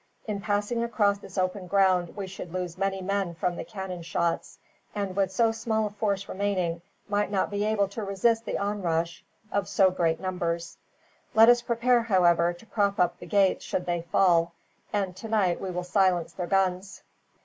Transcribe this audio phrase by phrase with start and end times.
[0.25, 4.57] "In passing across this open ground we should lose many men from the cannon shots,
[4.95, 9.23] and with so small a force remaining, might not be able to resist the onrush
[9.51, 10.79] of so great numbers.
[11.35, 14.53] Let us prepare, however, to prop up the gates should they fall,
[14.91, 17.03] and tonight we will silence their guns."